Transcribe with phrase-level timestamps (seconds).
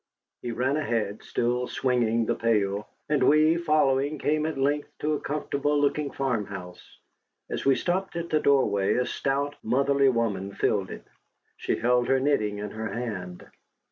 [0.41, 2.87] He ran ahead, still swinging the pail.
[3.07, 6.97] And we, following, came at length to a comfortable looking farmhouse.
[7.51, 11.05] As we stopped at the doorway a stout, motherly woman filled it.
[11.55, 13.45] She held her knitting in her hand.